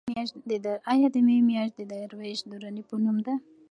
[0.91, 3.33] ایا د مې میاشت د درویش دراني په نوم ده؟